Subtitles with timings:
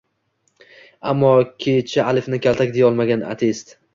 [1.11, 1.33] Ammo
[1.65, 3.77] kecha alifni kaltak deyolmagan ateist